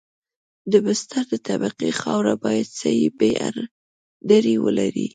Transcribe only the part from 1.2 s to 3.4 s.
د طبقې خاوره باید سی بي